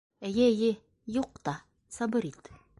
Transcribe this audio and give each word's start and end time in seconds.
Эйе-эйе... 0.29 0.69
юҡ 1.19 1.39
та... 1.49 1.55
сабыр 1.99 2.31
ит... 2.35 2.55